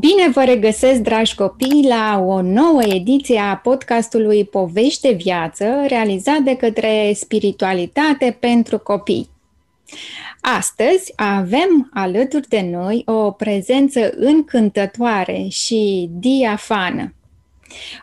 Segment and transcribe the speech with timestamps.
[0.00, 6.38] Bine vă regăsesc, dragi copii, la o nouă ediție a podcastului Povești de Viață, realizat
[6.38, 9.28] de către Spiritualitate pentru Copii.
[10.40, 17.14] Astăzi avem alături de noi o prezență încântătoare și diafană.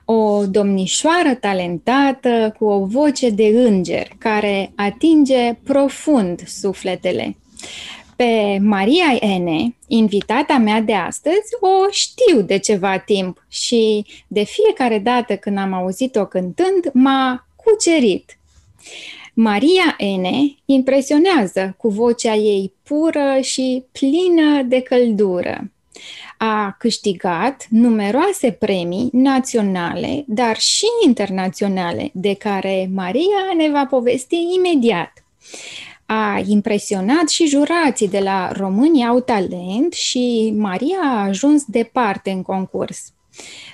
[0.06, 7.36] O domnișoară talentată cu o voce de înger care atinge profund sufletele.
[8.18, 15.00] Pe Maria Ene, invitata mea de astăzi, o știu de ceva timp și de fiecare
[15.00, 18.38] dată când am auzit-o cântând, m-a cucerit.
[19.34, 25.72] Maria Ene impresionează cu vocea ei pură și plină de căldură.
[26.38, 35.14] A câștigat numeroase premii naționale, dar și internaționale, de care Maria ne va povesti imediat
[36.10, 42.42] a impresionat și jurații de la România au talent și Maria a ajuns departe în
[42.42, 43.12] concurs.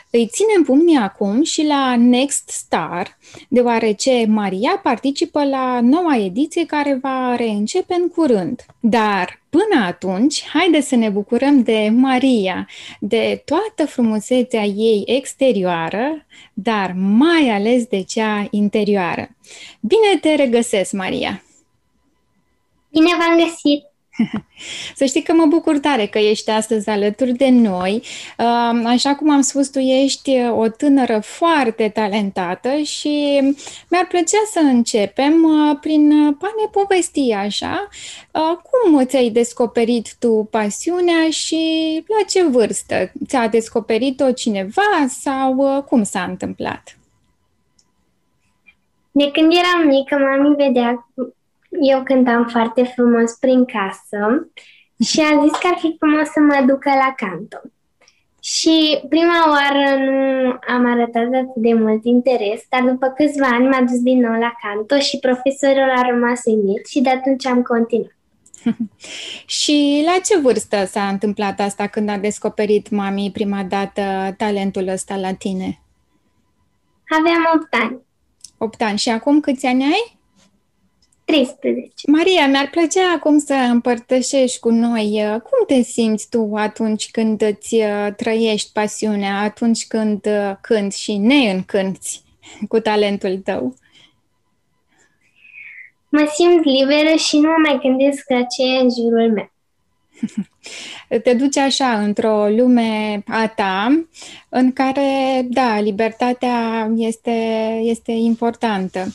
[0.09, 3.17] Îi ținem pumnii acum și la Next Star,
[3.47, 8.65] deoarece Maria participă la noua ediție care va reîncepe în curând.
[8.79, 12.67] Dar până atunci, haide să ne bucurăm de Maria,
[12.99, 19.29] de toată frumusețea ei exterioară, dar mai ales de cea interioară.
[19.79, 21.43] Bine te regăsesc, Maria!
[22.93, 23.83] Bine v-am găsit!
[24.95, 28.03] Să știi că mă bucur tare că ești astăzi alături de noi.
[28.85, 33.41] Așa cum am spus, tu ești o tânără foarte talentată și
[33.89, 37.87] mi-ar plăcea să începem uh, prin a ne povesti așa
[38.31, 43.11] uh, cum ți-ai descoperit tu pasiunea și la ce vârstă?
[43.27, 46.97] Ți-a descoperit-o cineva sau uh, cum s-a întâmplat?
[49.11, 51.07] De când eram mică, mami vedea
[51.81, 54.47] eu cântam foarte frumos prin casă
[55.03, 57.57] și a zis că ar fi frumos să mă ducă la canto.
[58.41, 63.81] Și prima oară nu am arătat atât de mult interes, dar după câțiva ani m-a
[63.81, 68.15] dus din nou la canto și profesorul a rămas uimit și de atunci am continuat.
[69.59, 75.15] și la ce vârstă s-a întâmplat asta când a descoperit mami prima dată talentul ăsta
[75.15, 75.81] la tine?
[77.07, 77.99] Aveam 8 ani.
[78.57, 78.97] 8 ani.
[78.97, 80.17] Și acum câți ani ai?
[81.25, 81.91] 13.
[82.07, 87.41] Maria, mi-ar plăcea acum să împărtășești cu noi uh, cum te simți tu atunci când
[87.41, 92.23] îți uh, trăiești pasiunea, atunci când uh, cânti și ne încânți
[92.69, 93.75] cu talentul tău.
[96.09, 99.51] Mă simt liberă și nu mai gândesc la ce e în jurul meu.
[101.23, 104.05] Te duci așa într-o lume a ta
[104.49, 107.31] în care, da, libertatea este,
[107.83, 109.07] este importantă.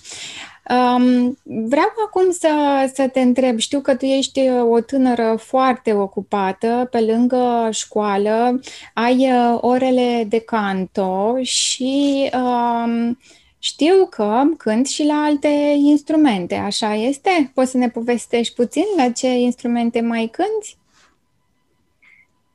[0.68, 2.50] Um, vreau acum să,
[2.94, 8.60] să te întreb, știu că tu ești o tânără foarte ocupată, pe lângă școală,
[8.94, 13.18] ai uh, orele de canto și um,
[13.58, 17.50] știu că cânt și la alte instrumente, așa este?
[17.54, 20.76] Poți să ne povestești puțin la ce instrumente mai cânti?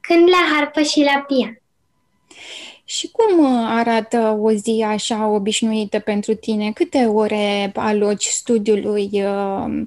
[0.01, 1.61] Când la harpă și la pian.
[2.93, 6.71] Și cum uh, arată o zi așa obișnuită pentru tine?
[6.71, 9.81] Câte ore aloci studiului uh,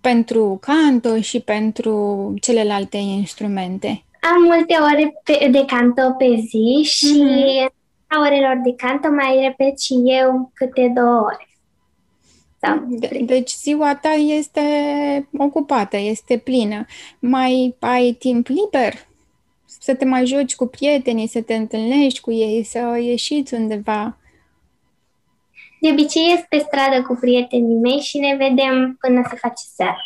[0.00, 4.04] pentru canto și pentru celelalte instrumente?
[4.20, 7.72] Am multe ore pe, de canto pe zi și mm-hmm.
[8.06, 11.48] a orelor de canto mai repet și eu câte două ore.
[12.88, 14.60] De- deci ziua ta este
[15.38, 16.84] ocupată, este plină.
[17.18, 18.94] Mai ai timp liber?
[19.80, 24.16] Să te mai joci cu prietenii, să te întâlnești cu ei, să ieșiți undeva.
[25.80, 30.04] De obicei ies pe stradă cu prietenii mei și ne vedem până se face seara.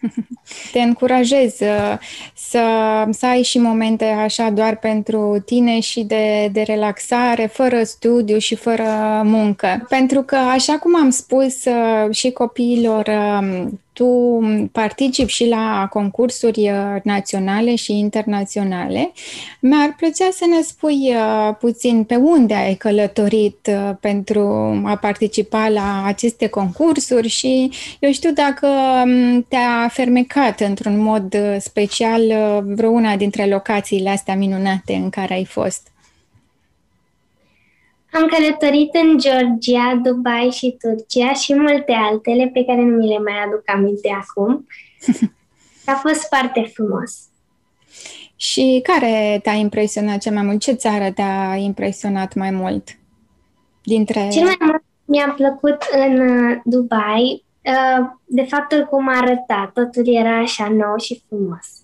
[0.72, 1.98] Te încurajez uh,
[2.34, 2.62] să,
[3.10, 8.54] să ai și momente așa doar pentru tine și de, de relaxare, fără studiu și
[8.54, 8.84] fără
[9.24, 9.86] muncă.
[9.88, 14.40] Pentru că, așa cum am spus uh, și copiilor um, tu
[14.72, 19.12] participi și la concursuri uh, naționale și internaționale.
[19.60, 24.40] Mi-ar plăcea să ne spui uh, puțin pe unde ai călătorit uh, pentru
[24.84, 28.66] a participa la aceste concursuri și eu știu dacă
[29.04, 32.22] um, te-a fermecat într-un mod special
[32.66, 35.90] vreuna dintre locațiile astea minunate în care ai fost.
[38.12, 43.18] Am călătorit în Georgia, Dubai și Turcia și multe altele pe care nu mi le
[43.18, 44.66] mai aduc aminte acum.
[45.92, 47.30] A fost foarte frumos.
[48.36, 50.60] Și care te-a impresionat cel mai mult?
[50.60, 52.88] Ce țară te-a impresionat mai mult?
[53.82, 54.28] Dintre...
[54.28, 60.38] Cel mai mult mi-a plăcut în uh, Dubai, uh, de faptul cum arăta, totul era
[60.38, 61.79] așa nou și frumos.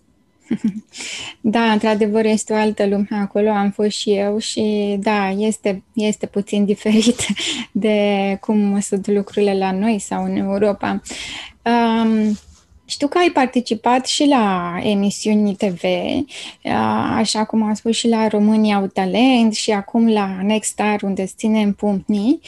[1.40, 6.26] Da, într-adevăr este o altă lume acolo, am fost și eu și da, este, este
[6.26, 7.26] puțin diferit
[7.72, 11.02] de cum sunt lucrurile la noi sau în Europa.
[11.62, 12.38] Um,
[12.87, 15.83] știu că ai participat și la emisiuni TV,
[17.17, 21.23] așa cum am spus și la România au talent și acum la Next Star unde
[21.23, 22.41] îți ținem pumnii.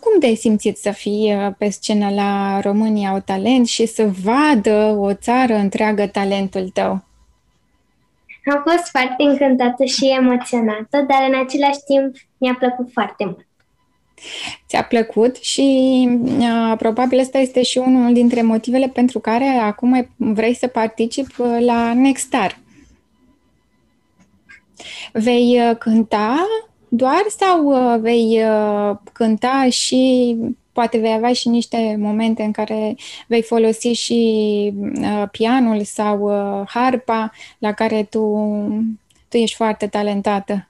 [0.00, 5.14] Cum te-ai simțit să fii pe scenă la România au talent și să vadă o
[5.14, 7.04] țară întreagă talentul tău?
[8.52, 13.46] Am fost foarte încântată și emoționată, dar în același timp mi-a plăcut foarte mult
[14.68, 16.08] ți-a plăcut și
[16.38, 21.56] uh, probabil ăsta este și unul dintre motivele pentru care acum vrei să participi uh,
[21.60, 22.58] la Nextar.
[25.12, 26.46] Vei uh, cânta
[26.88, 30.36] doar sau uh, vei uh, cânta și
[30.72, 32.96] poate vei avea și niște momente în care
[33.26, 38.20] vei folosi și uh, pianul sau uh, harpa la care tu,
[39.28, 40.68] tu ești foarte talentată?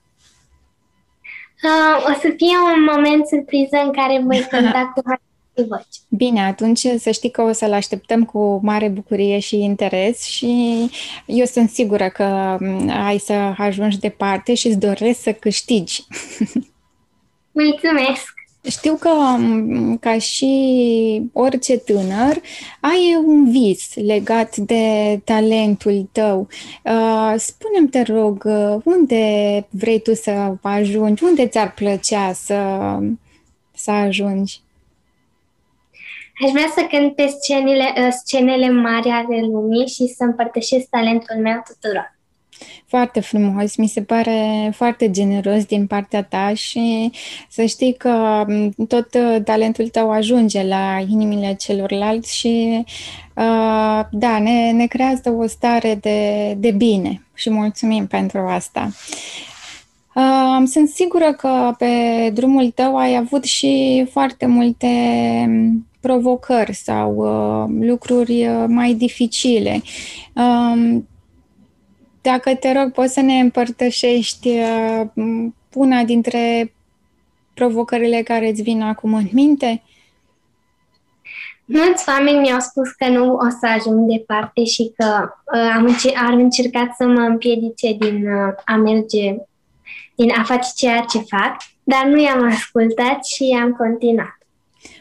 [1.62, 5.02] Uh, o să fie un moment surpriză în care voi cânta cu
[5.68, 5.98] voce.
[6.08, 10.90] Bine, atunci să știi că o să-l așteptăm cu mare bucurie și interes și
[11.26, 16.02] eu sunt sigură că mm, ai să ajungi departe și îți doresc să câștigi.
[17.52, 18.35] Mulțumesc!
[18.68, 19.10] Știu că,
[20.00, 22.40] ca și orice tânăr,
[22.80, 26.48] ai un vis legat de talentul tău.
[26.84, 28.48] Uh, spune-mi, te rog,
[28.84, 31.24] unde vrei tu să ajungi?
[31.24, 32.98] Unde ți-ar plăcea să,
[33.74, 34.60] să ajungi?
[36.44, 41.62] Aș vrea să cânt pe scenele, scenele mari ale lumii și să împărtășesc talentul meu
[41.64, 42.15] tuturor.
[42.86, 47.10] Foarte frumos, mi se pare foarte generos din partea ta și
[47.48, 48.44] să știi că
[48.88, 52.84] tot uh, talentul tău ajunge la inimile celorlalți și
[53.34, 58.90] uh, da, ne, ne creează o stare de, de bine și mulțumim pentru asta.
[60.14, 61.86] Uh, sunt sigură că pe
[62.34, 64.88] drumul tău ai avut și foarte multe
[66.00, 69.82] provocări sau uh, lucruri uh, mai dificile.
[70.32, 70.98] Uh,
[72.30, 75.06] dacă te rog, poți să ne împărtășești uh,
[75.74, 76.72] una dintre
[77.54, 79.82] provocările care îți vin acum în minte?
[81.64, 86.16] Mulți oameni mi-au spus că nu o să ajung departe și că uh, am încer-
[86.16, 89.36] ar încercat să mă împiedice din uh, a merge,
[90.14, 94.38] din a face ceea ce fac, dar nu i-am ascultat și am continuat.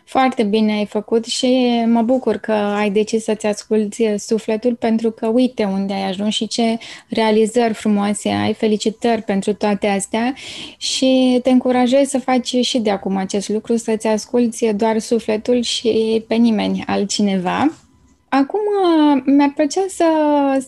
[0.06, 5.28] Foarte bine ai făcut și mă bucur că ai decis să-ți asculti sufletul pentru că
[5.28, 6.78] uite unde ai ajuns și ce
[7.10, 8.54] realizări frumoase ai.
[8.54, 10.34] Felicitări pentru toate astea
[10.78, 16.24] și te încurajez să faci și de acum acest lucru, să-ți asculti doar sufletul și
[16.28, 17.85] pe nimeni altcineva.
[18.42, 20.06] Acum uh, mi-ar plăcea să,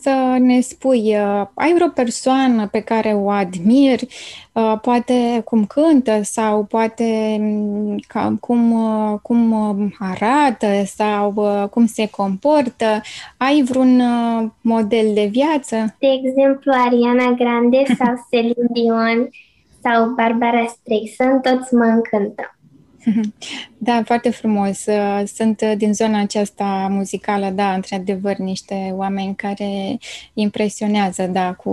[0.00, 4.06] să ne spui, uh, ai vreo persoană pe care o admiri,
[4.52, 7.98] uh, poate cum cântă sau poate mm,
[8.40, 8.74] cum,
[9.22, 9.52] cum
[9.98, 11.32] arată sau
[11.70, 13.00] cum se comportă?
[13.36, 14.02] Ai vreun
[14.60, 15.96] model de viață?
[15.98, 19.28] De exemplu, Ariana Grande sau Celine Dion
[19.82, 22.57] sau Barbara Streisand, toți mă încântă.
[23.80, 24.86] Da, foarte frumos.
[24.86, 29.98] Uh, sunt uh, din zona aceasta muzicală, da, într-adevăr, niște oameni care
[30.34, 31.70] impresionează, da, cu,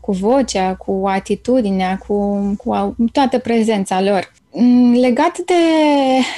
[0.00, 4.32] cu vocea, cu atitudinea, cu, cu toată prezența lor.
[4.54, 5.54] Mm, legat de,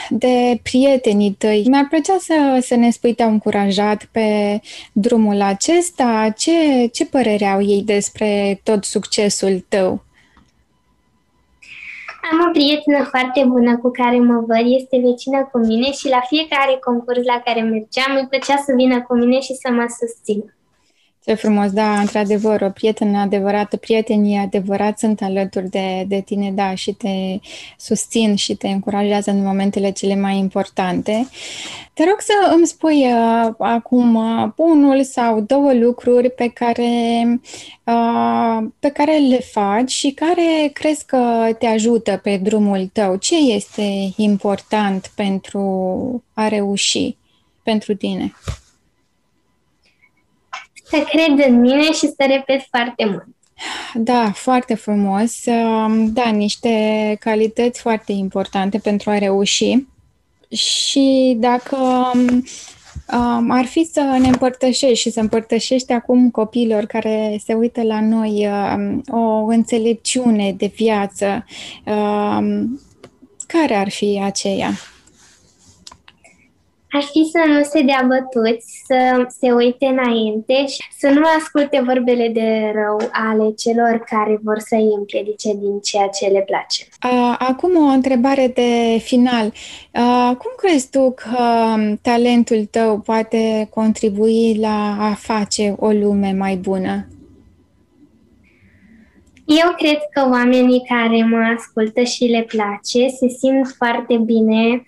[0.09, 4.61] de prietenii tăi, mi-ar plăcea să, să ne spui, te-au încurajat pe
[4.93, 6.33] drumul acesta?
[6.37, 10.05] Ce, ce părere au ei despre tot succesul tău?
[12.31, 16.21] Am o prietenă foarte bună cu care mă văd, este vecină cu mine și la
[16.21, 20.45] fiecare concurs la care mergeam îi plăcea să vină cu mine și să mă susțină.
[21.27, 26.75] Ce frumos, da, într-adevăr, o prietenă adevărată, prietenii adevărați sunt alături de, de tine, da,
[26.75, 27.39] și te
[27.79, 31.29] susțin și te încurajează în momentele cele mai importante.
[31.93, 37.23] Te rog să îmi spui uh, acum uh, unul sau două lucruri pe care,
[37.85, 43.17] uh, pe care le faci și care crezi că te ajută pe drumul tău.
[43.17, 45.63] Ce este important pentru
[46.33, 47.17] a reuși
[47.63, 48.33] pentru tine?
[50.95, 53.27] Să cred în mine și să repet foarte mult.
[53.95, 55.45] Da, foarte frumos.
[55.47, 59.87] Um, da, niște calități foarte importante pentru a reuși.
[60.49, 61.77] Și dacă
[63.13, 68.01] um, ar fi să ne împărtășești și să împărtășești acum copiilor care se uită la
[68.01, 71.45] noi um, o înțelepciune de viață,
[73.47, 74.71] care ar fi aceea?
[76.95, 81.83] Ar fi să nu se dea bătuți, să se uite înainte și să nu asculte
[81.87, 86.87] vorbele de rău ale celor care vor să îi împiedice din ceea ce le place.
[87.39, 89.53] Acum o întrebare de final.
[90.39, 97.07] Cum crezi tu că talentul tău poate contribui la a face o lume mai bună?
[99.47, 104.85] Eu cred că oamenii care mă ascultă și le place se simt foarte bine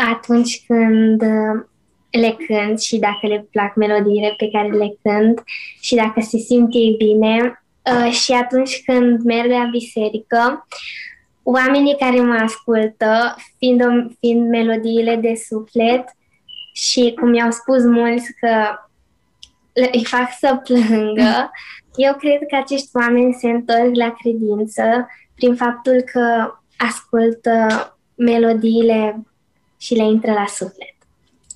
[0.00, 1.64] atunci când uh,
[2.10, 5.42] le cânt și dacă le plac melodiile pe care le cânt
[5.80, 10.66] și dacă se simt ei bine uh, și atunci când merg la biserică,
[11.42, 13.82] oamenii care mă ascultă, fiind,
[14.20, 16.04] fiind melodiile de suflet
[16.72, 18.78] și cum i-au spus mulți că
[19.92, 21.50] îi fac să plângă,
[21.96, 27.66] eu cred că acești oameni se întorc la credință prin faptul că ascultă
[28.14, 29.22] melodiile
[29.78, 30.96] și le intră la suflet.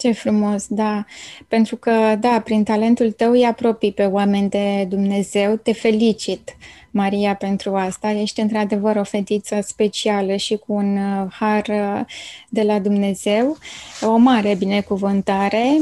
[0.02, 1.04] Ce frumos, da.
[1.48, 5.56] Pentru că, da, prin talentul tău îi apropii pe oameni de Dumnezeu.
[5.56, 6.56] Te felicit,
[6.90, 8.10] Maria, pentru asta.
[8.10, 12.00] Ești într-adevăr o fetiță specială și cu un uh, har uh,
[12.48, 13.56] de la Dumnezeu.
[14.00, 15.80] O mare binecuvântare.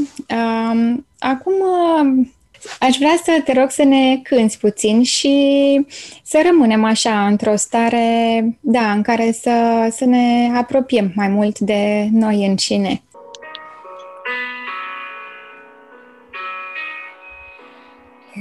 [1.19, 2.27] Acum uh,
[2.81, 5.87] Aș vrea să te rog să ne cânți puțin și
[6.23, 12.09] să rămânem așa într-o stare, da, în care să, să ne apropiem mai mult de
[12.13, 13.03] noi înșine.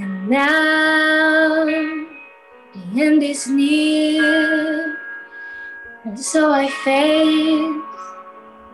[0.02, 1.66] And now
[2.74, 4.96] the end is near,
[6.06, 7.84] and so I face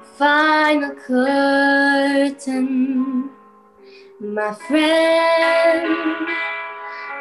[0.02, 0.94] the final
[2.38, 2.66] curtain.
[4.18, 6.30] My friend,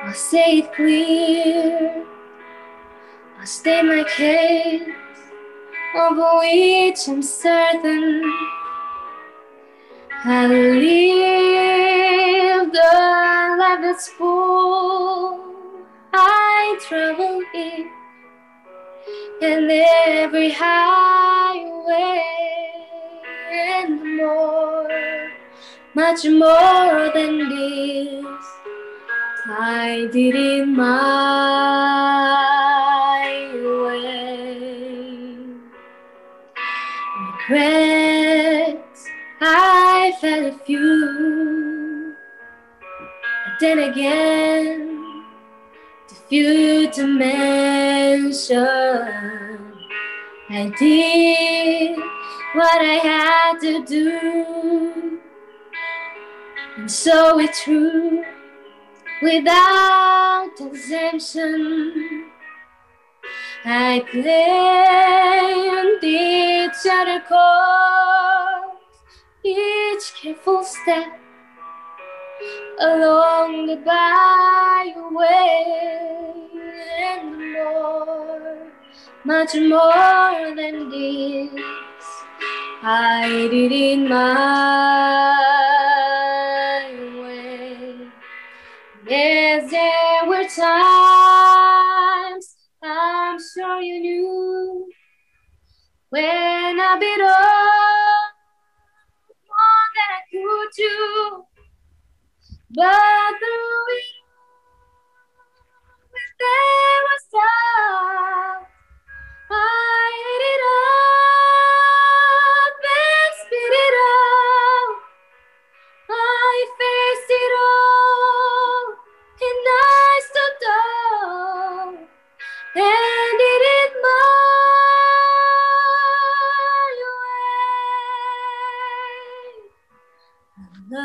[0.04, 2.04] I'll say it clear.
[3.36, 4.82] I'll state my case,
[5.96, 8.22] of which I'm certain.
[10.24, 11.52] I live
[12.72, 15.40] the life that's full.
[16.12, 17.86] I travel it,
[19.42, 22.22] and every highway
[23.50, 25.13] and more
[25.94, 28.24] much more than this.
[29.46, 30.90] I did it my
[33.84, 34.56] way.
[37.48, 39.06] Regrets,
[39.40, 42.16] I've had a few.
[42.80, 45.24] But then again,
[46.08, 48.58] too few to mention.
[50.50, 51.96] I did
[52.54, 55.13] what I had to do.
[56.76, 58.24] And so it's true
[59.22, 62.24] without exemption.
[63.64, 68.98] I claimed each other course,
[69.44, 71.20] each careful step
[72.80, 74.96] along the byway,
[76.98, 78.66] and more,
[79.24, 81.62] much more than this,
[82.82, 86.03] I did in my
[89.06, 90.56] Yes, there were times
[92.82, 94.88] I'm sure you knew
[96.08, 98.32] when I bit off
[99.46, 101.44] more than I could do,
[102.70, 103.43] but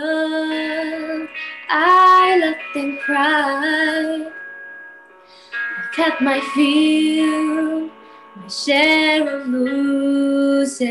[0.09, 1.29] Love,
[1.69, 4.31] I laughed them cry.
[5.53, 7.91] I kept my fill,
[8.35, 10.89] my share of losing,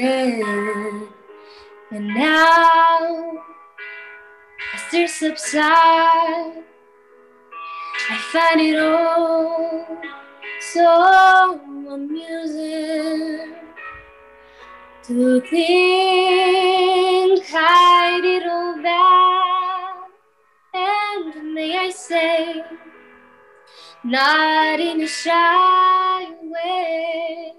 [1.90, 3.42] and now
[4.72, 6.62] I still subside.
[8.10, 10.00] I find it all
[10.60, 11.60] so
[11.90, 13.67] amusing
[15.08, 15.58] to think
[17.54, 20.08] I did all that,
[20.74, 22.62] and may I say,
[24.04, 27.54] not in a shy way.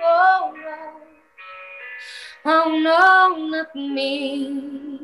[0.00, 0.54] Oh
[2.44, 5.00] oh no, not me.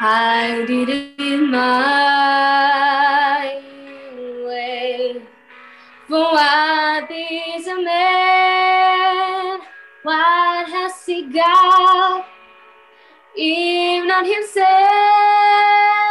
[0.00, 2.02] I did it my
[4.44, 5.22] way.
[6.08, 8.47] For what is a man?
[11.38, 12.24] God,
[13.36, 16.07] if not Himself.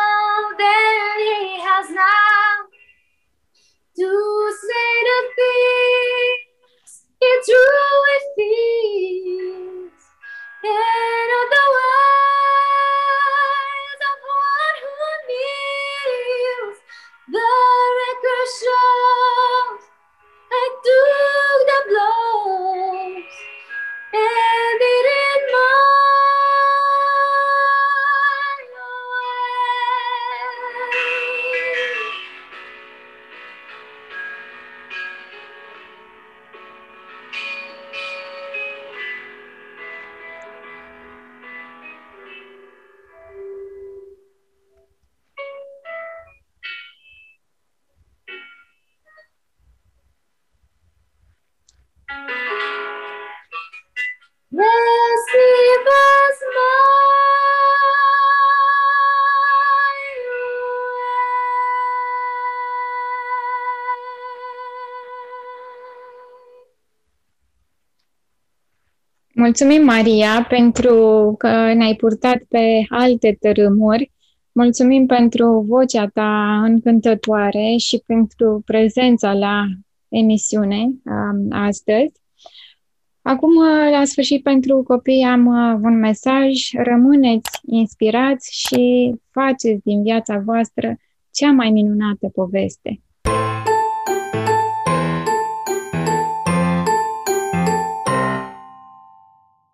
[69.40, 70.96] Mulțumim, Maria, pentru
[71.38, 74.12] că ne-ai purtat pe alte tărâmuri.
[74.52, 79.66] Mulțumim pentru vocea ta încântătoare și pentru prezența la
[80.08, 82.12] emisiune um, astăzi.
[83.22, 83.52] Acum,
[83.92, 86.72] la sfârșit, pentru copii am uh, un mesaj.
[86.84, 90.98] Rămâneți inspirați și faceți din viața voastră
[91.32, 93.02] cea mai minunată poveste.